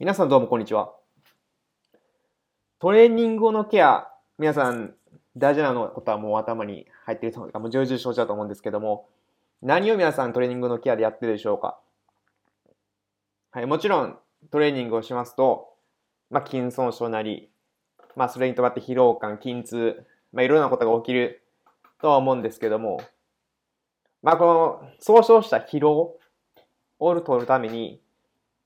[0.00, 0.92] 皆さんどうもこんにちは。
[2.80, 4.08] トレーニング後のケア、
[4.40, 4.96] 皆さん
[5.36, 9.08] 大事なのことはもう頭に入っていると思うか、もう重々承知だと思うんですけども、
[9.62, 11.78] 何を皆さんトレーニングのケアでやってるでしょうか？
[13.52, 14.18] はい、もちろん
[14.50, 15.76] トレーニングをしますと、
[16.28, 17.48] まあ、筋損傷なり、
[18.16, 21.44] まあ、それに伴って疲労感、筋痛、まあ、いろんなことが起きる
[22.02, 23.00] とは思うんですけども、
[24.24, 24.44] まあ、こ
[24.82, 26.18] の、総称した疲労
[26.98, 28.00] を取るために、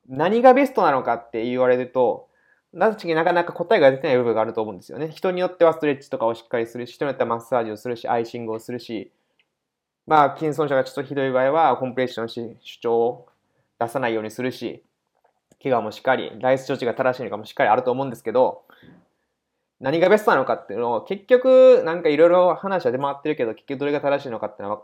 [0.08, 2.28] 何がベストなのかって言われると、
[2.72, 5.08] なかなか答えが出てない部分があると思うんですよね。
[5.08, 9.10] 人によってはストレッチとかをしっかりするし、人によってはマッサージをするし、アイシングをするし、
[10.06, 13.28] まあ、筋損傷がちょっとひどい場合は、コンプレッションし、主張を
[13.78, 14.82] 出さないようにするし、
[15.62, 18.62] 怪我もしっかり、ライス処置が正しいのかもしっかりあると思うんですけど、
[19.80, 24.82] 何がベストなのかっていうのを、結局、なんかいろいろ話は出回ってるけど、結局どれが正しいのかっていうのは、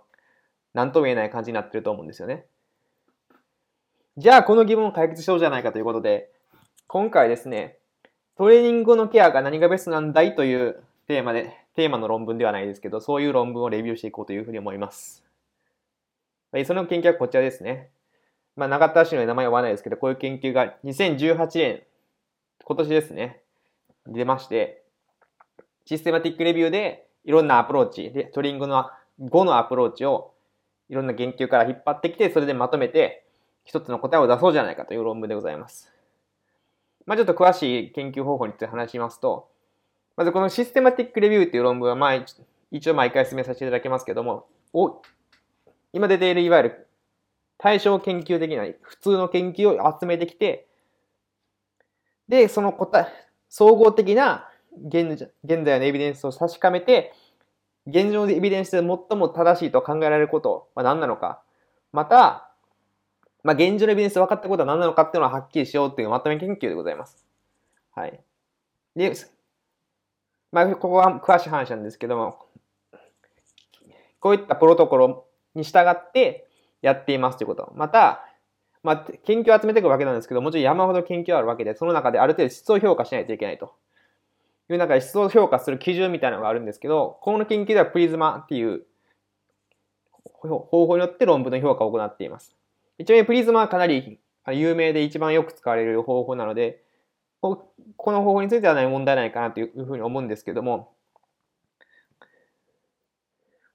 [0.74, 2.46] 何とも言えない感じになってると思うんですよね。
[4.16, 6.30] じゃあこの疑問を解決しようじゃないかということで、
[6.86, 7.78] 今回ですね、
[8.38, 15.24] トレーニング後のケアが何がベストなんだいというテーマで、テーマの論文ではないですけど、そういう論文をレビューしていこうというふうに思います。
[16.64, 17.90] その研究はこちらですね。
[18.54, 21.82] まあ、長田氏の名前は言わないですけど、こういう研究が2018年、
[22.62, 23.40] 今年ですね、
[24.06, 24.84] 出まして、
[25.86, 30.34] システマティックレビューでいろんなアプローチ、でトレーニングの後のアプローチを
[30.88, 33.23] いろんな研究から引っ張ってきて、それでまとめて、
[33.64, 35.92] 一つの答えを出そうじゃないかという論文でございます。
[37.06, 39.48] まあ、ちょっと詳しい研究方法について話しますと、
[40.16, 42.24] まずこのシステマティックレビューっていう論文は、まあ、
[42.70, 45.02] 一応毎回説明させていただきますけども、お
[45.92, 46.86] 今出ているいわゆる
[47.58, 50.66] 対象研究的な普通の研究を集めてきて、
[52.28, 53.06] で、その答え、
[53.48, 54.48] 総合的な
[54.86, 57.12] 現現在のエビデンスを確かめて、
[57.86, 61.42] 現状でエビデンスで最も正しいと考えられることは何なのか、
[61.92, 62.50] また、
[63.44, 67.24] まあ、現状のエビデンスで分かったことは何なのかっていうのははっきりしようっていうまとめ研究でございます。
[67.94, 68.18] はい。
[68.96, 69.14] で、
[70.50, 72.38] まあ、ここは詳しい話なんですけども、
[74.18, 75.14] こういったプロトコル
[75.54, 76.48] に従って
[76.80, 77.72] やっていますということ。
[77.76, 78.24] また、
[78.82, 83.74] まあ、研究を集めていくわけなんですけど、もちろん山ほど研究あるわけで、その中である程度質を評価しないといけないと。
[84.70, 88.86] いう中で質を評価する基準みたいなのがあるんですけど、この研究ではプリズマっていう
[90.22, 92.56] 方法によって論文の評価を行っています。
[92.98, 94.20] ちなみにプリズマはかなり
[94.52, 96.82] 有名で一番よく使われる方法なので、
[97.40, 97.72] こ
[98.06, 100.92] の方法については何問題ないかなというふうに思うんですけども、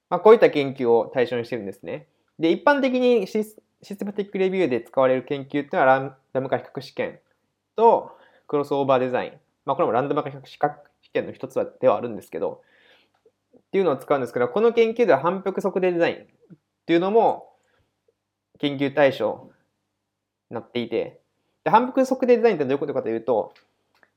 [0.08, 2.08] まあ、こういった研究を対象にしてるんですね。
[2.38, 3.62] で、一般的にシス
[3.96, 7.20] テマティックレビューで使われる研究っていうのはランダム化比較試験
[7.76, 8.16] と
[8.48, 9.32] クロスオーバーデザイン。
[9.66, 10.72] まあ、これもランダム化比較
[11.02, 12.62] 試験の一つではあるんですけど、
[13.56, 17.49] っていうのを使うんですけど、この研究では反復測定デザインっていうのも
[18.60, 19.50] 研究対象
[20.50, 21.20] になっていて、
[21.64, 23.52] で反復測定デザインってどういうことかというと、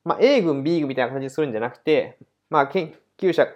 [0.06, 2.18] まあ、A 群、B 群みたいな感じにするんじゃなくて、
[2.50, 3.48] まあ、研究者、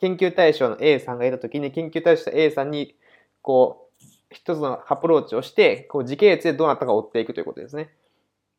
[0.00, 2.96] 研究対象の A さんがいたときに、研究対象 A さんに、
[3.42, 7.90] こう、一つのアプローチをして、こう、時系列でどうなったかを追っていくということですね。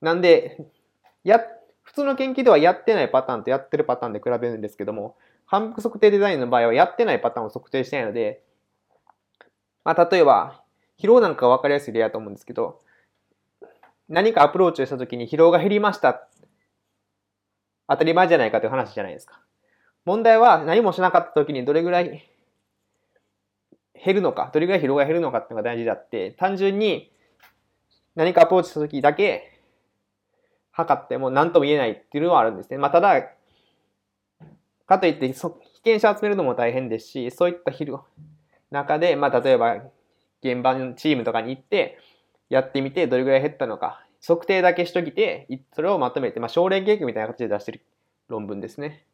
[0.02, 0.58] なんで、
[1.24, 1.40] や、
[1.84, 8.42] 普通の研究ではやってないパターンとやってるパターンで比べるんですけども、反復測定デザインの場合はやってないパターンを測定してないので、
[9.84, 10.63] まあ、例えば、
[11.00, 12.82] 疲労なんか分かりやすい例だと思うんですけど、
[14.10, 16.28] 何かアプローチをしたときに疲労が減りました。
[17.88, 19.42] 当たり前じゃないかという話じゃないですか。
[20.06, 22.30] 問題は何もしなかったときにどれぐらい
[24.04, 27.12] 減るのか、どれぐらい疲労が減るのかっていうのが大事であって、単純に
[28.16, 29.60] 何かアプローチしたときだけ
[30.72, 32.78] 測っても何とも言えないっていうのはあるんですね。
[32.78, 33.30] まあ、ただ、
[34.86, 38.06] かといって被験者集めるのも大変ですし、そういった疲労
[38.72, 39.78] 中で、まあ、例えば
[40.44, 41.98] 現場のチームとかに行って、
[42.50, 47.82] やってみてどれぐらい減ったのか、測定だけしときて、それをまとめて、まあ、症例研究みたいな形で出してる
[48.30, 49.06] 論文ですね。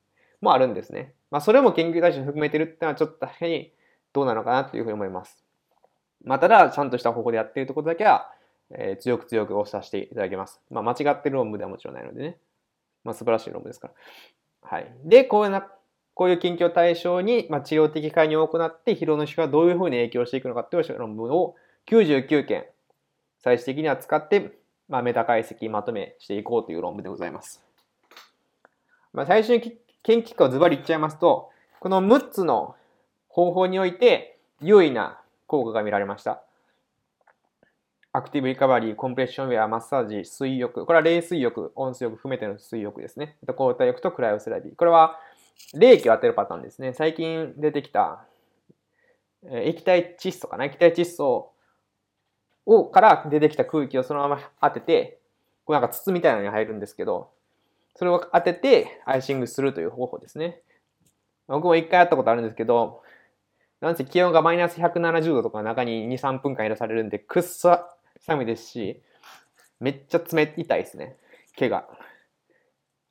[0.41, 1.13] もあるんですね。
[1.31, 3.71] まあ、それも研究対象に含めてるってのはちょっと確かに
[4.13, 5.43] どうなのかなというふうに思います。
[6.23, 8.31] まあ、ただ、ちゃんとした方法でやっているところだけは、
[8.71, 10.61] えー、強く強く押させていただきます。
[10.69, 12.37] まあ、間違ってる論文ではもちろんないのでね。
[13.03, 13.93] まあ、素晴らしい論文ですから。
[14.61, 14.93] はい。
[15.05, 15.67] で、こういうな、
[16.13, 21.55] こういう研究を対象に、まあ、治療的介入を行って疲労の種がどういうふうに影響していくのかという論文を
[21.87, 22.65] 99件
[23.39, 24.59] 最終的には使って、
[24.89, 27.63] まあ、メタ解析まとめしていこうという論文でございます。
[29.13, 32.75] まあ、最初に研究結果をズバリ言っちゃいますと、この6つの
[33.27, 36.43] 方法において優位な効果が見られました。
[38.11, 40.85] アクティブリカバリー、コンプレッションウェア、マッサージ、水浴。
[40.85, 43.37] これは冷水浴、温水浴含めての水浴ですね。
[43.43, 44.75] あと、抗体浴とクライオセラビー。
[44.75, 45.19] これは
[45.73, 46.93] 冷気を当てるパターンですね。
[46.93, 48.25] 最近出てきた、
[49.43, 50.65] 液体窒素かな？
[50.65, 51.51] 液体窒素
[52.65, 55.19] をから出てきた空気をそのまま当てて、
[55.65, 57.31] これなんか筒みたいなのに入るんですけど、
[57.95, 60.61] それを当ててアイシングするという方法ですね。
[61.47, 63.01] 僕も一回やったことあるんですけど、
[63.81, 67.89] なんせ気温がマイナス170度とか中に2、3分間いらされるんで、くっさ
[68.19, 69.01] 寒いですし、
[69.79, 71.15] めっちゃ冷痛いですね。
[71.55, 71.87] 毛が。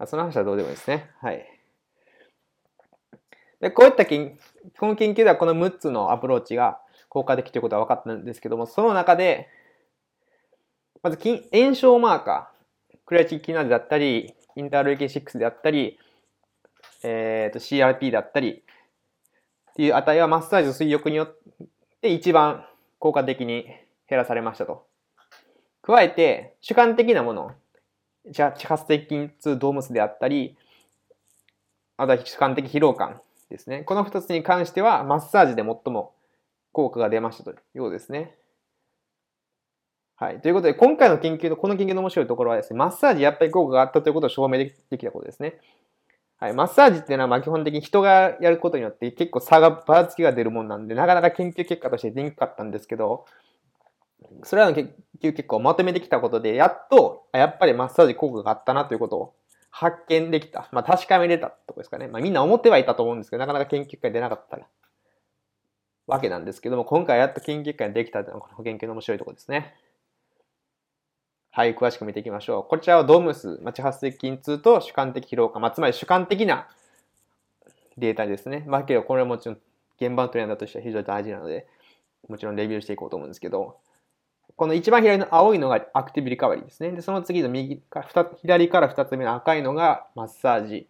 [0.06, 1.10] その話はどうでもいいですね。
[1.20, 1.57] はい。
[3.60, 4.38] で、こういった研、
[4.78, 9.48] この研究ではこの6つのアプローチが効果的ということは分かったんですけども、その中で、
[11.02, 11.18] まず
[11.52, 15.98] 炎症マーカー、クレアチキナーゼだったり、インタールーケ6であったり、
[17.02, 21.36] えー、と CRP だったりっていう値はマッサージと水浴によっ
[22.00, 22.64] て一番
[22.98, 23.64] 効果的に
[24.08, 24.86] 減らされましたと。
[25.82, 27.52] 加えて、主観的なもの、
[28.30, 30.56] 地発的筋痛ドームスであったり、
[31.96, 33.20] あとは主観的疲労感
[33.50, 33.82] ですね。
[33.82, 36.14] この二つに関しては、マッサージで最も
[36.72, 38.36] 効果が出ましたということですね。
[40.16, 40.40] はい。
[40.40, 45.60] ということで、今回の研究の、この研究の面白いところはですね、マッサージやっぱり効果があったということを証明できたことですね。
[46.38, 46.52] はい。
[46.52, 53.26] マッサージっていうのは、ま基本的に人がやることによって結構差が、ばらつきが出るもんなんで、なかなか研究結果として出にくかったんですけど、
[54.42, 54.92] それらの研
[55.22, 59.34] 究結果をまとめてきたことで、やっと、やっぱりマッサージ効果があったなということを
[59.78, 60.68] 発見できた。
[60.72, 62.08] まあ確かめれたとこですかね。
[62.08, 64.58] まあみんな思ってはいたと思うんですけど、なかなか研究結果に出なかった
[66.08, 69.76] わけなんですけども、今回やっと研究結果にできたというのがこの研究の面白いところですね。
[71.52, 72.64] はい、詳しく見ていきましょう。
[72.68, 76.66] こちらはドームス、まあ、発的筋痛と主観的疲労感、まあ、つまり主観的な
[77.96, 78.64] データですね。
[78.66, 79.58] まあ、けどこれはもちろん
[80.00, 81.68] 現場のトレーナーとしては非常に大事なので、
[82.28, 83.76] もちろんレビューしていこうと思うんですけど、
[84.58, 86.90] この一番左の青いのがアクティブリカバリーですね。
[86.90, 88.04] で、その次の右か
[88.42, 90.88] 左から2つ目の赤いのがマッサージ。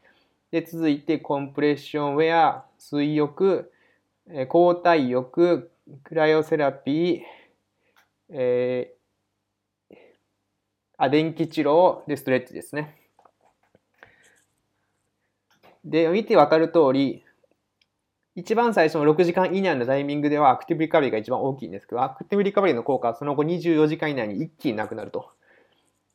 [0.50, 3.70] で、続いてコンプレッションウェア、水浴、
[4.30, 5.70] え抗体浴、
[6.02, 7.20] クライオセラピー、
[8.30, 9.96] えー、
[10.96, 12.96] あ、電気治療でストレッチですね。
[15.84, 17.22] で、見てわかる通り、
[18.38, 25.32] 一番最初の6時間以内のタイミングではアクティブリカバリーが一番大きいんですけど、アクティブリカバリーの効果はその後24時間以内に一気になくなると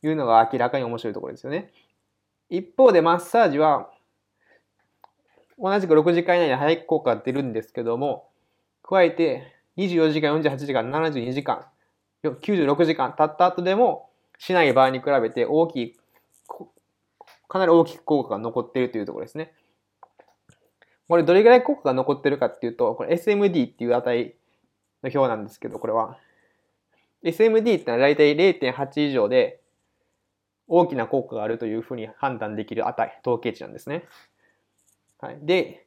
[0.04, 1.70] いうのが明らかに面白いところですよね。
[2.50, 3.90] 一方でマッサージは
[5.60, 8.30] 同じく6時間以内に早い効果が出るんですけども、
[8.84, 11.66] 加えて24時間、48時間、72時間、
[12.24, 15.98] 96時間経った後でもしない場合に比べて大きい、
[17.50, 19.52] かなり大きく効果が残っているというところですね。
[21.14, 24.34] これどれぐらい効果が残ってるかっていうと、これ SMD っていう値
[25.04, 26.18] の表なんですけど、これは。
[27.24, 29.62] SMD ってのは大体0.8以上で
[30.68, 34.06] 大きな効果があるというふうに判断できる値、統計値なんですね。
[35.20, 35.38] はい。
[35.44, 35.86] で、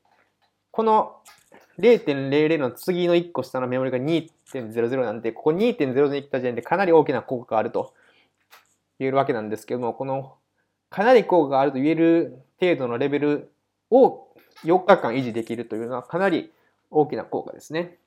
[0.71, 1.17] この
[1.81, 7.95] 0.00の次の1個下のメモリが2.00なんで、ここ2.00に来た時点でかなり大きな効果があると
[9.01, 10.37] 言えるわけなんですけども、この
[10.89, 13.53] かなり効果があると言える程度のレベル
[13.91, 14.26] を
[14.65, 16.51] 4日間維持できるというのはかなり
[16.91, 17.99] 大きな効果ですね。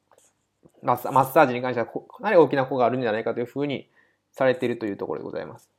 [0.82, 3.88] マッサージに関してはかなり大きな効果があるんじゃないかというふうに
[4.32, 5.70] されているというところでございます。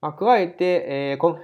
[0.00, 1.36] まあ、加えて、えー、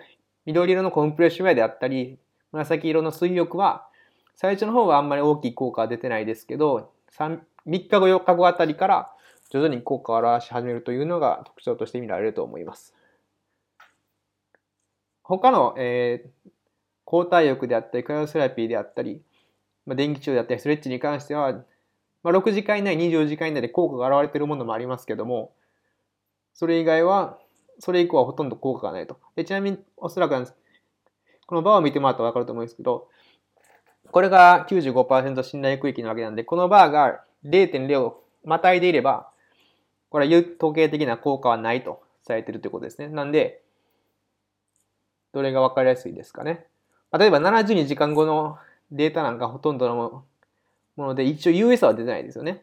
[0.46, 2.18] 緑色のコンプレッションウェアであったり、
[2.52, 3.86] 紫色の水浴は、
[4.34, 9.12] 最初の方はあんまり大きい効果は出てないですけど、3, 3日後、4日後あたりから
[9.50, 12.94] 徐々に効果を表し始めるというのが特徴として見られると思います。
[15.22, 16.50] 他の、えー、
[17.06, 19.22] 抗体浴であったり、クライオセラピーであったり、
[19.86, 21.52] まあ、電気治療であったり、ストレッチに関しては、
[22.22, 25.54] まあ、6時間以内、24時間以内で効果が現れているものもありますけども、
[26.52, 27.38] それ以外は、
[27.78, 29.18] それ以降はほとんど効果がないと。
[29.36, 30.52] でちなみに、おそらく
[31.46, 33.08] このバーを見てもらったらわかると思うんですけど、
[34.10, 39.30] これが95%信頼区域なわけなんで、このバーが0.0をまたいでいれば、
[40.10, 43.08] これは統計的な効果はないとされているということですね。
[43.08, 43.62] なんで、
[45.32, 46.66] どれがわかりやすいですかね。
[47.18, 48.58] 例えば72時間後の
[48.90, 50.24] データなんかほとんどの
[50.96, 52.62] もので、一応 US は出てないですよね。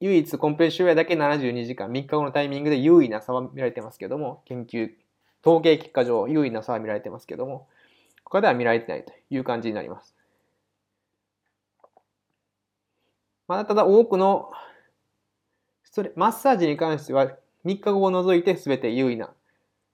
[0.00, 4.90] 唯一コンプレッションウェアだけ72時間、3日後のタイミングで優位な差は見られてますけども、研究、
[5.44, 7.68] 統計結果上優位な差は見られてますけども、
[8.24, 10.14] 他では見られてないという感じになります。
[13.46, 14.50] まあ、ただ多くの
[15.84, 17.26] それマッサージに関しては
[17.66, 19.30] 3日後を除いて全て優位な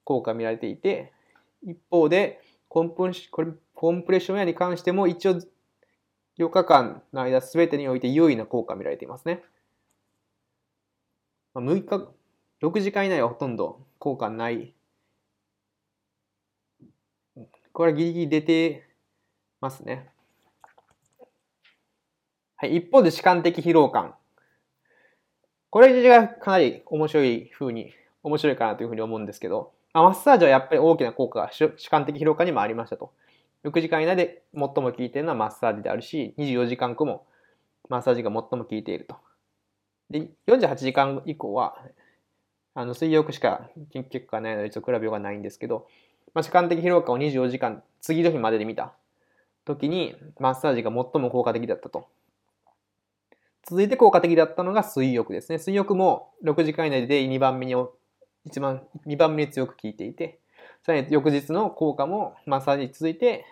[0.04, 1.12] 効果が見られていて、
[1.66, 5.40] 一方でコンプレッションウェアに関しても一応
[6.38, 9.42] 4日間の間全てにおいて優位な効果が見られていますね。
[11.54, 12.08] 6日、
[12.62, 14.74] 6時間以内はほとんど効果ない。
[17.72, 18.88] これはギリギリ出て
[19.60, 20.10] ますね。
[22.56, 24.14] はい、一方で主観的疲労感。
[25.70, 33.12] これがかなり面白い風に面白いかなというふうに思うんですけど、まあ、マッサージはやっぱり大きな効果が主観的疲労感にもありましたと。
[33.64, 37.26] 6時間以内で最も効いているのはマッサージであるし、24時間後も
[37.88, 39.16] マッサージが最も効いていると。
[40.08, 41.82] で、48時間以降は、
[42.74, 45.88] あの、水浴しか研究結果がないので、ちょっと比べようがないんですけど、
[46.32, 48.92] まあ、主観的疲労感を24時間、次の日までで見た
[49.64, 52.06] 時に、マッサージが最も効果的だったと。
[53.64, 55.58] 続いて効果的だったのが水浴ですね。
[55.58, 57.74] 水浴も6時間以内で2番目に、
[58.48, 60.38] 一番、2番目に強く効いていて、
[60.84, 63.44] さらに翌日の効果もマッサージに続いて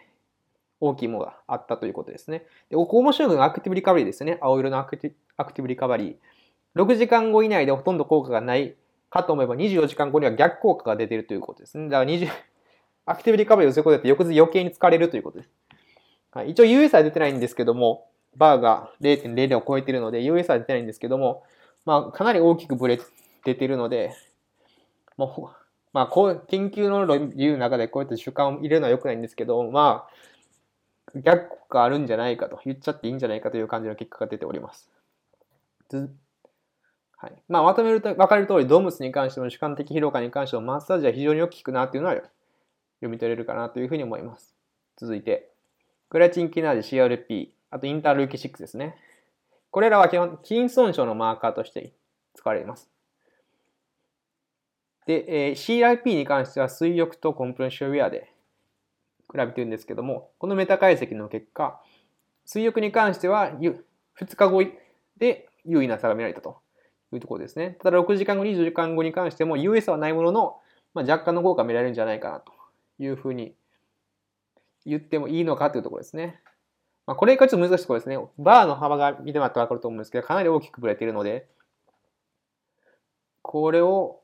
[0.80, 2.46] 大きいものがあったということですね。
[2.70, 4.38] で、面白いのがアクティブリカバリーですね。
[4.40, 6.82] 青色のアクティアクティブリカバリー。
[6.82, 8.74] 6時間後以内でほとんど効果がない
[9.10, 11.88] かと思えば24時間後には逆効果が出ているということですね。
[11.88, 12.28] だから20、
[13.06, 15.50] アクティブリカバリーをすることによって翌日余計に疲れるということです。
[16.32, 21.44] はい、一応 US は出てないんですけども、バーが0.00を超えているので US は出てないんですけども、
[21.86, 22.98] まあかなり大きくブレ
[23.44, 24.12] 出てるので、
[25.16, 34.90] もう、まあこう、研究の理由の中でこうやって主観を入れるのは良くないんですけど、まあ、逆効果あるんじゃないかと言っちゃっていいんじゃないかという感じの結果が出ております。
[37.16, 37.32] はい。
[37.48, 42.30] まあ、まとめると分かる通り、ドームスに関しても主観的疲労感に関してもマッサージは非常によく効くなっていうのは読
[43.08, 44.54] み取れるかなというふうに思います。
[44.98, 45.50] 続いて、
[46.10, 48.96] クラチンキナージ CRP、あとインタールーキ6ですね。
[49.70, 51.92] これらは基本、筋損傷のマーカーとして
[52.34, 52.90] 使われます。
[55.06, 58.32] で、えー、CRP に関しては水浴とコンプレッションウェアで
[59.30, 61.80] 比べてるんですけども、このメタ解析の結果、
[62.44, 64.64] 水浴に関しては2日後
[65.16, 66.58] で優位な差が見られたと
[67.12, 67.78] いうところですね。
[67.82, 70.56] ただ6時間後、20時間後に関しても US はないものの、
[70.92, 72.52] まあ、若干の効果が見られるんじゃないかなと
[72.98, 73.54] いうふうに
[74.84, 76.40] 言ってもいいのかというところですね。
[77.06, 78.18] まあ、これがちょっと難しいところですね。
[78.38, 81.46] バーの幅が見てもらってわかると思うんですけど、かなり大きくぶれているので、
[83.42, 84.20] これを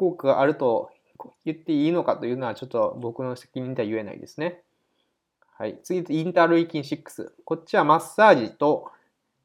[0.00, 0.90] 効果があると
[1.44, 4.62] 言っていいのかというのはちょっと僕の責任では言えないですね。
[5.58, 5.78] はい。
[5.82, 7.32] 次、インタールイキン6。
[7.44, 8.90] こっちはマッサージと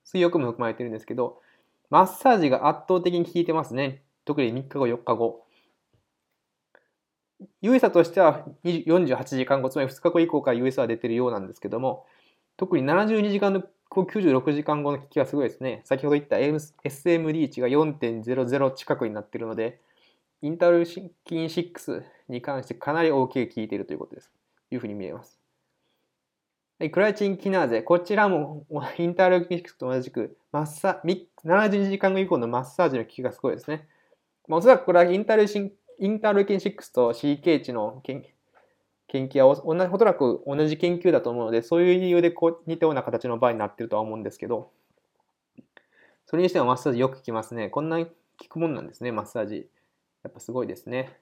[0.06, 1.42] 水浴も含まれてるんですけど、
[1.90, 4.02] マッサージが圧倒的に効いてますね。
[4.24, 5.44] 特に3日後、4日後。
[7.62, 12.06] 優位さとしては48時間後、つまり2日後以降から優位さは出てるようなんですけども、
[12.56, 15.82] 特に72時間の96時間後の効きがすごいですね。
[15.84, 19.82] 先ほど言った SM リーチが4.00近くになってるので、
[20.46, 21.10] インタルキン
[21.46, 24.32] 6に関してかなり大きく効いているということです。
[24.70, 25.40] いうふうに見えます。
[26.92, 27.82] クライチンキナーゼ。
[27.82, 28.64] こちらも
[29.00, 33.88] インタールキン6と同じくマッサ72時間後以降のマッサージの効きがすごいですね。
[34.48, 38.24] まあ、おそらくこれはインタールキンインタルキン6と CK 値の研
[39.28, 44.70] 究はおおそらく同じ研究だと思うので、そういう理由でこう似たような形の場合になっているとは思うんですけど、
[46.28, 47.70] それにしてもマッサージよく効きますね。
[47.70, 48.14] こんなに効
[48.48, 49.68] くもんなんですね、マッサージ。
[50.26, 51.18] やっぱすごいですね。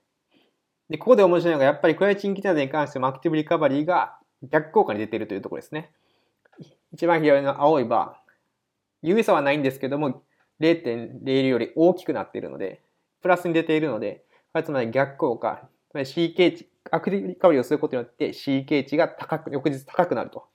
[0.89, 5.91] で、ここで面白いのが、やっぱりクライチンキナに関してもアクティブリカバリーが逆効果に出ているというところですね。
[6.93, 8.31] 一番左の青いバー。
[9.01, 10.23] 優位差はないんですけども、
[10.61, 12.81] 0.00より大きくなっているので、
[13.21, 14.23] プラスに出ているので、
[14.63, 20.45] つまり逆効果、つまり CK 値、アクティブリカバリーをすることによって CK 値が高く、翌日高くなると。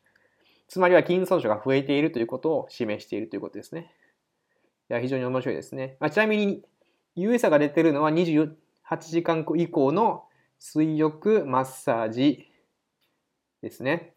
[0.68, 3.92] つまりは筋損傷が増えているということを示しているということですね。
[4.90, 5.96] いや非常に面白いですね。
[6.00, 6.62] まあ、ちなみに
[7.14, 8.50] 優位差が出てるのは28
[9.00, 10.24] 時間以降の
[10.58, 12.50] 水浴マッサージ
[13.62, 14.14] ですね。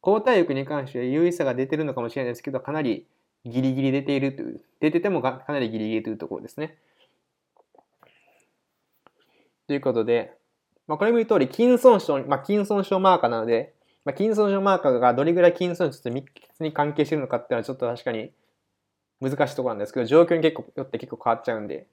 [0.00, 3.06] 抗体力に関しては優位差が出てるのかもしれないですけど、かなり
[3.44, 6.78] ギリギリ出ているという、出ててもかなりギリギリというところですね。
[9.66, 10.36] ということで、
[10.86, 13.74] まあ、これも言う通り、筋損傷、まあ、筋損傷マーカーなので、
[14.04, 16.26] まあ、筋損傷マーカーがどれぐらい筋損傷と密
[16.58, 18.30] 接に関係しているのかっていうのはちょっと確かに
[19.20, 21.86] 難しいところなんですけど、状況に結構よって結構変わっちゃうんで、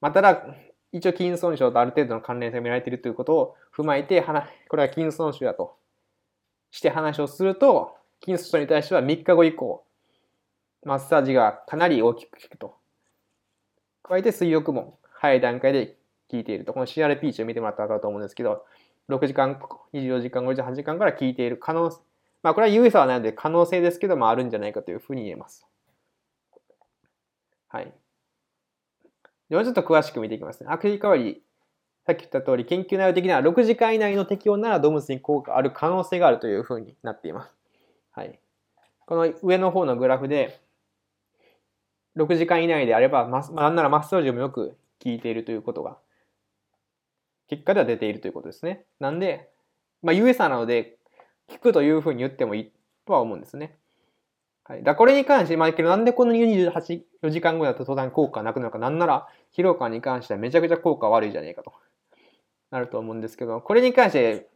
[0.00, 0.44] ま、ただ、
[0.92, 4.24] 一応筋損傷とある程度の関連性が見られているということを踏まえて、
[4.68, 5.76] これは筋損傷だと
[6.70, 9.84] して話をすると、筋損傷に対しては3日後以降、
[10.84, 12.76] マッサージがかなり大きく効くと。
[14.02, 15.96] 加えて水浴も早い段階で
[16.30, 16.72] 効いていると。
[16.72, 18.64] この CRP 値を見てもらったら分かると思うんですけど、
[19.08, 19.60] 6時間、
[19.92, 22.00] 24時間、58時間から効いている可能性、
[22.42, 25.66] まあこれは優位差はないので可能性ですけどもあるんじゃないかというふうに言えます。
[27.68, 27.92] はい。
[29.50, 30.70] ではちょっと詳しく見ていきますね。
[30.70, 31.34] アクリカバリー。
[32.06, 37.54] さっき言った通り、研究内容的には6時間以内の適温ならドムスに効果がある可能性があるというふうになっています。
[38.12, 38.38] はい。
[39.06, 40.60] この上の方のグラフで、
[42.16, 45.98] 6時間以内であれば、ま、なんならマッサージもよく効いているということが、
[47.48, 48.84] 結果では出ているということですね。
[49.00, 49.50] なんで、
[50.02, 50.96] まあ、US なので、
[51.48, 52.72] 効くというふうに言ってもいい
[53.04, 53.79] とは思うんですね。
[54.70, 54.84] はい。
[54.84, 61.72] だこれに関して、まあ、けどなんでこの28、4時間後だと登山効果なくなるか、なんなら疲労感に関してはめちゃくちゃ効果悪いじゃねえかと。
[62.70, 64.46] なると思うんですけど、これに関して、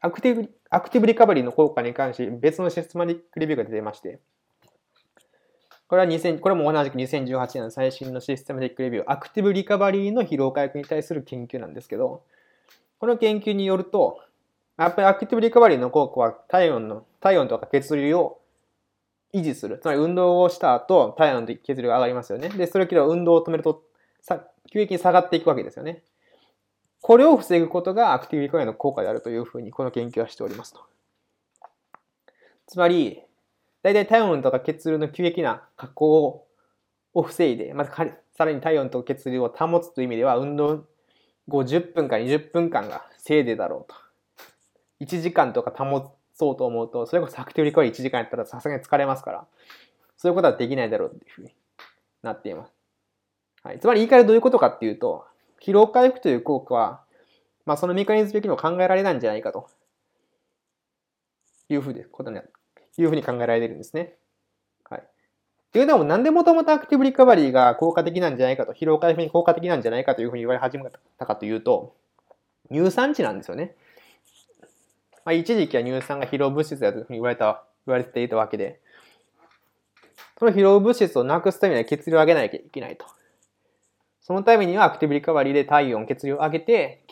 [0.00, 4.18] アクティブ、アクティブリカバリーの効果に関して別のシステマティックレビューが出てまして、
[5.86, 12.24] これは2000、これも同じく2018年の最新のシステマティックレビュー、アクティブリカバリーの疲労回復に対する研究なんですけど、
[12.98, 14.18] この研究によると、
[14.76, 18.40] やっぱりアクティブリカバリーの効果は体温の、体温とか血流を
[19.32, 19.78] 維持する。
[19.78, 22.48] つまり運動をした後、体温と血流が上がりますよね。
[22.48, 23.82] で、それけど運動を止めると、
[24.20, 26.02] さ急激に下がっていくわけですよね。
[27.00, 30.80] これを防ぐことがアクティブリカバリーの効果であるというふうに、この研究はしておりますと。
[32.66, 33.22] つまり、
[33.82, 36.46] 大体体温とか血流の急激な加工
[37.14, 37.94] を防いで、また
[38.36, 40.84] さらに体温と血流を保つという意味では、運動
[41.46, 45.04] 後10分か20分間がせいでだろうと。
[45.04, 49.46] 1時間とか保つそうと思うと、それこそアクティブリカバリー1時間やったらさすがに疲れますから、
[50.16, 51.52] そういうことはできないだろうっていうふうに
[52.22, 52.72] なっています。
[53.64, 53.80] はい。
[53.80, 55.26] つまり言い換えるどういうことかっていうと、
[55.60, 57.02] 疲労回復という効果は、
[57.66, 59.68] まあそのメカニズム的にも考えられないんじゃないかと
[61.68, 64.14] いうふうで、ことにいうふうに考えられてるんですね。
[64.88, 65.02] はい。
[65.72, 70.84] というのも、なんでもともとアクティブリカバリーが効果的なんじゃないかと、疲労回復に効果的なんじゃないかというふうに言われ始め
[71.18, 71.94] たかというと、
[72.70, 73.74] 乳酸値なんですよね。
[75.28, 78.80] まあ、一時期は乳酸が疲労物質だというふうに言われた、言われていたわけで、
[80.38, 83.04] その疲労物質をなくすためには血流を上げなきゃいけないと。
[84.22, 87.04] そのためにはアクティブリカバリーで体温、血流を上げて、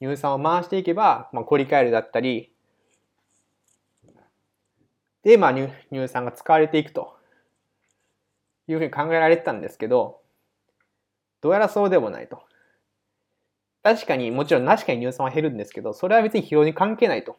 [0.00, 2.50] 乳酸を回していけば、まあ、コリカエルだったり、
[5.22, 7.16] で、まあ乳、乳酸が使われていくと
[8.66, 10.22] いうふうに考えられてたんですけど、
[11.40, 12.42] どうやらそうでもないと。
[13.82, 17.36] 確かに、もちろん確かに乳酸は減るんですけど、それは別に疲労に関係ないと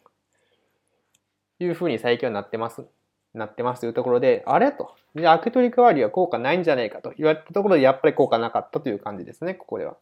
[1.59, 2.85] いうふうに最近はなってます。
[3.33, 4.95] なってますというところで、あれと。
[5.15, 9.97] じゃあ、アクトリック割は効果ないんじゃないかと言われたところで、やっぱり効果なかったという感じですね、ここでは。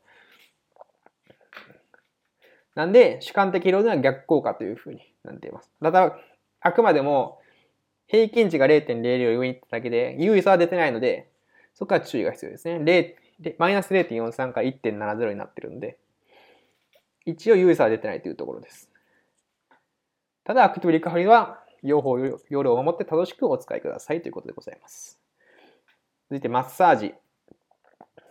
[2.75, 5.71] なんで、主観的疲労では逆効果というふうになっています。
[5.81, 6.17] ただ、
[6.59, 7.39] あくまでも、
[8.07, 11.29] 平均値が0.00を上に行っただけで、優位差は出てないので、
[11.73, 13.15] そこは注意が必要ですね。
[13.39, 15.97] 0マイナス0.43から1.70になってるんで、
[17.25, 18.89] 一応優位差は出てないというところです。
[20.43, 22.17] ただ、アクティブリカバリーは、用法、
[22.49, 25.19] 要領を守って正しくお使いくださいということでございます。
[26.29, 27.13] 続いて、マッサージ。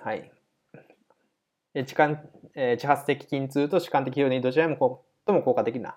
[0.02, 0.32] はい。
[1.86, 2.22] 痴漢、
[2.54, 5.96] えー、発的筋痛と主観的疲労にどちらも最も効果的な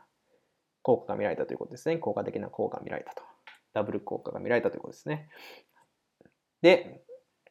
[0.84, 1.98] 効果が見られたということですね。
[1.98, 3.24] 効果的な効果が見られたと。
[3.74, 5.30] ダブル効果が見られたということですね。
[6.62, 7.02] で、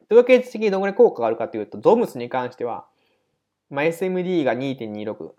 [0.09, 2.87] 統計的にどのぐらい効果があるかというと、ドムスに関しては、
[3.73, 5.15] まあ、SMD が2.26。
[5.15, 5.33] というこ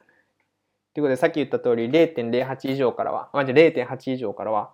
[0.94, 4.72] とで、さっき言った通り0.08以上からは、まあ、じゃ0.8以上からは、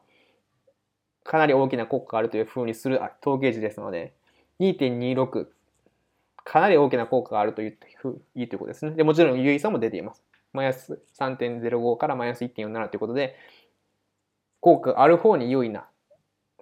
[1.25, 4.15] かなり大きな効果があるというふうにする統計値ですので、
[4.61, 5.47] 2.26、
[6.43, 7.79] かなり大きな効果があるという
[8.35, 8.93] いいということですね。
[8.93, 10.25] で、もちろん優位差も出ています。
[10.55, 13.37] マイナス3.05からマイナス1.47ということで、
[14.61, 15.87] 効果ある方に優位な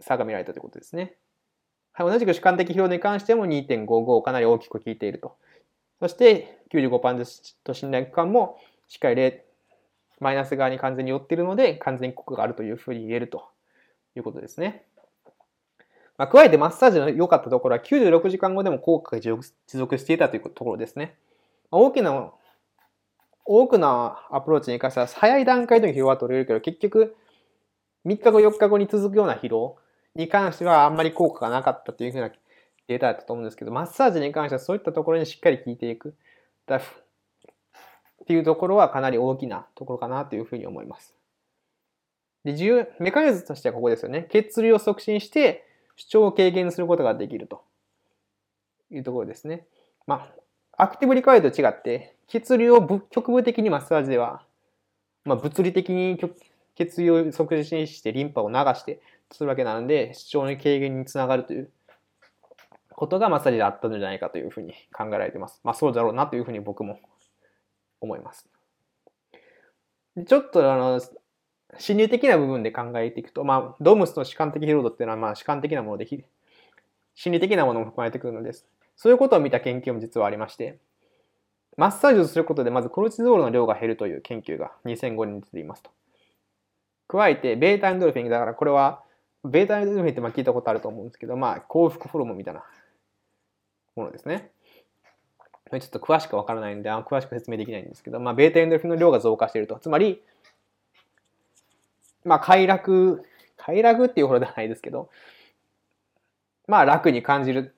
[0.00, 1.14] 差が見られたということですね。
[1.92, 5.36] はい、同じく主観的疲労に関しても2.55かなり大きく効いていると。
[6.00, 9.40] そして95%信頼区間もしっかり
[10.20, 13.48] マイナス側に完全に寄っているので完全に効果があるというふうに言えると
[14.16, 14.84] いうことですね。
[16.16, 21.16] まあ、加えてマッサージの良かったところは96時間後でも効果が持続していたというところですね。
[21.70, 22.32] 大きな、
[23.44, 27.16] 多くのアプローチに関しては早い段階での疲労は取れるけど結局
[28.04, 29.76] 3日後4日後に続くような疲労
[30.16, 32.30] に関してはあんまり効果がなかったというふうな
[32.88, 36.14] データだったと思うんですけど、マッサージに関してはそういったところにしっかり効いていく。
[36.76, 36.80] っ
[38.26, 41.14] ていうところはかなり大きなところかなというふうに思います。
[42.44, 44.28] で、重メカニズムとしてはここですよね。
[44.30, 47.62] 血流を促進して主張を軽減することができると
[48.90, 49.66] いうところですね。
[50.06, 50.30] ま
[50.76, 54.42] あ、アクティブリカバリーと違って、血流を局部的にマッサージでは、
[55.24, 56.18] まあ、物理的に
[56.76, 59.00] 血流を促進してリンパを流して
[59.32, 61.70] するわけなので、主張の軽減につながるという
[62.98, 65.60] ことがマッサージであったんじゃないかというふうに考えられています。
[65.62, 66.98] まあそうだろうなというふうに僕も
[68.00, 68.48] 思います。
[70.26, 71.00] ちょっとあの、
[71.78, 76.08] 心理的な部分で考えていくと、まあ、ドームスの主観的疲労度っていうのは、まあ、主観的なもので、
[77.14, 78.66] 心理的なものも含まれてくるのです。
[78.96, 80.78] そういうことを見た研究も実はありまして、
[81.76, 85.92] マッサージをすることで、まずコルチゾールの量が減るという研究が2005年に出ていますと。
[87.06, 89.04] 加えて、ベータエンドルフィン、だからこれは、
[89.44, 92.64] ベータエンドルフィンってまあ聞いたことあると思うんですけど、まあ、幸福ホルモンみたいな
[93.98, 94.50] ものですね。
[95.70, 99.78] ちょっと詳しくわからないんで、詳しく説明できないんですけど、まあ、ベータエンドルフィンの量が増加していると。
[99.78, 100.22] つまり、
[102.24, 103.22] まあ、快楽、
[103.56, 105.10] 快楽っていうほどではないですけど、
[106.66, 107.74] まあ楽に感じる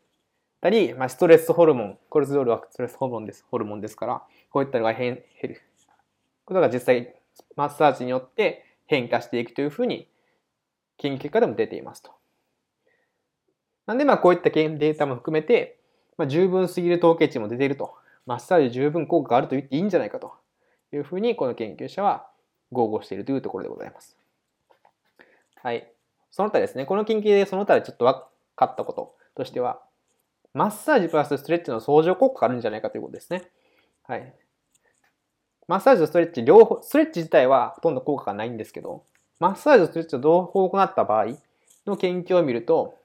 [0.61, 5.61] たり、まあ、ストレスホルモン、コルチゾールはストレスホルモンです、ホルモンですから、こういったのが減る
[6.45, 7.15] ことが実際
[7.57, 10.09] マッサージによって変化していくというふうに
[10.99, 12.13] 研究結果でも出ていますと。
[13.87, 15.80] なんでまあこういったデータも含めて、
[16.21, 17.95] まあ、十分すぎる統計値も出ていると。
[18.27, 20.35] マッサージ十分効果があると言っていいんじゃないかと
[20.93, 22.27] いうふうにこの研究者は
[22.73, 24.19] 豪語しているというところでございます。
[25.63, 25.91] はい。
[26.31, 28.23] その他ですね、この研究でその他でちょっと分
[28.55, 29.81] かったこととしては、
[30.53, 33.51] マッサージプラスストレッチの相乗効果があるんじゃないかということですね。
[34.07, 34.35] はい。
[35.67, 39.05] マッサージとストレッチ、両方、ストレッチ自体はほとんど効果がないんですけど、
[39.39, 41.29] マッサージとストレッチを両方行った場合
[41.87, 42.99] の研究を見ると、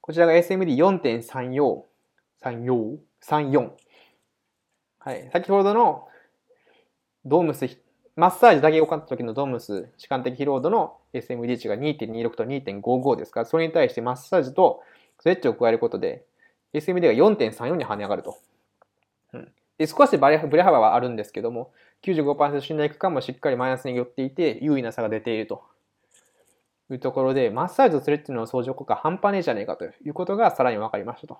[0.00, 1.89] こちらが SMD4.34、
[2.42, 3.70] 34、34。
[4.98, 5.30] はい。
[5.32, 6.08] 先ほどの
[7.24, 7.78] ドームス、
[8.16, 14.82] マッサージだけ行った時のドームス主観的疲労度の SMD 値が2.26と2.55ですから、それに対してマッサージと
[15.18, 16.24] ストレッチを加えることで、
[16.74, 18.38] SMD が4.34に跳ね上がると。
[19.32, 21.72] うん、で少しブレ幅はあるんですけども、
[22.02, 25.62] 95%信頼区間もしっかりマイナスに寄っていて、優位な差が出ていると
[26.90, 31.38] いうところで、マッサージとストレッチの相乗効果半端ねえじゃねえかということがさらに分かりましたと。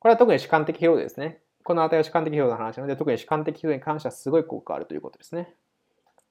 [0.00, 1.40] これは特に主観的疲労ですね。
[1.62, 5.54] この値は主観的疲労の話なので、特に主観的疲労に関してはすごい効果があるということですね。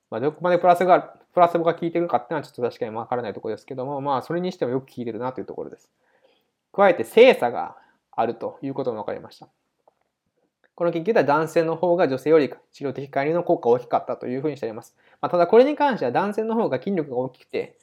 [0.09, 1.01] まあ、どこまでプラスが、
[1.33, 5.87] プラスが効いてるかっていうのはちょっと確かにわからないところですけども、まあ、それにしてもよく効いてるなというところです。
[6.73, 7.77] 加えて、精査が
[8.11, 9.47] あるということも分かりました。
[10.73, 14.95] この研究では男性の方が女性より治療的介入の効果が大きかったというふうにしてあります。
[15.21, 17.77] まあ、ただこれに関しては男性の方が筋力が大きくて、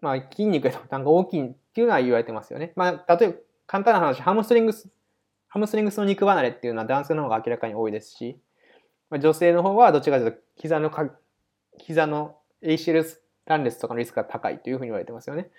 [0.00, 2.72] まあ、筋肉の負担が大きいっていうのは言われてますよね。
[2.76, 3.36] まあ、例えば
[3.66, 4.88] 簡単な話、ハムスリングス、
[5.48, 8.38] ハムスリングスの肉離れっていうのは男性の方が明らかに多いですし、
[9.10, 11.10] 女性の方はどっちかというと膝のか、
[11.78, 13.04] 膝の ACL
[13.46, 15.50] 断裂とかのリスクが高いというふうに言われてますよね。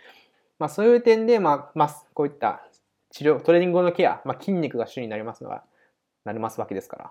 [0.59, 2.67] まあ、そういう点で、まあ、まあ、こういった
[3.11, 5.63] 治療、トレーニング後のケア、まあ、筋肉が主になりますのが、
[6.25, 7.03] なりますわけですから、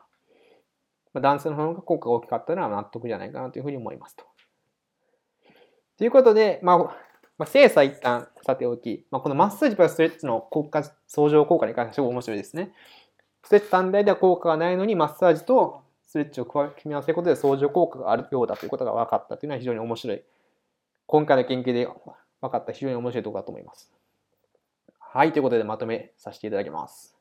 [1.14, 4.24] まあ、男性の方が効果が大きかったのは納得じゃないかなというふうに思いますと。
[5.96, 6.96] ということで、まあ、
[7.38, 12.72] まあ、精査一旦さておき、まあ、このマッサージプラスストレッチの効果、相乗効果に関してすごい面白いですね。
[13.42, 20.22] ストレッチ単体では効果がないのに、マッサージとストレッチを組み合わせることで相乗効果があるようだということが分かったというのは非常に面白い。
[21.06, 21.86] 今回の研究で
[22.40, 23.92] 分かった非常に面白いところだと思います。
[24.98, 27.16] はい、ということでまとめさせていただきます。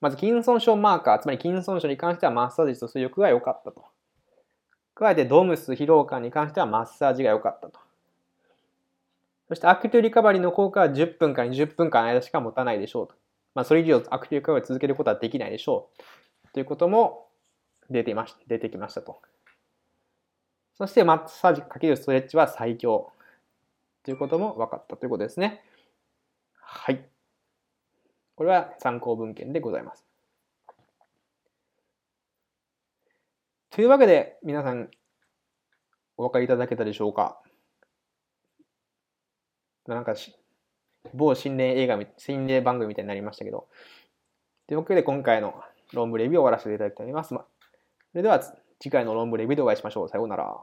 [0.00, 3.84] まず、筋損傷マーカー、つまり筋損傷に関してはマッサージと水浴が良かったと。
[4.94, 7.80] 加えて、ドムス疲労感に関してはマッサージが良かったと。
[9.50, 13.16] そして、アクティブリカバリーの効果は10分から20分間の間しか持たないでしょうと。
[13.56, 15.90] まあ、それ以上アクティブリカバリーを続けることはできないでしょ
[16.48, 16.52] う。
[16.52, 17.26] ということも
[17.90, 19.20] 出ていまし出てきましたと。
[20.78, 23.12] そして、マッサージかけるストレッチは最強。
[24.04, 25.64] ということも分かったということですね。
[26.54, 27.04] はい。
[28.36, 30.06] これは参考文献でございます。
[33.70, 34.90] というわけで、皆さん、
[36.16, 37.42] お分かりいただけたでしょうか？
[39.86, 40.14] なんか
[41.14, 43.68] 某心霊映画、心霊番組みたいになりましたけど。
[44.66, 45.54] というわけで、今回の
[45.92, 47.34] 論文レビューを終わらせていただきたいと思います。
[47.34, 47.44] そ
[48.14, 48.40] れでは、
[48.78, 50.08] 次回の論文レビューでお会いしましょう。
[50.08, 50.56] さようなら。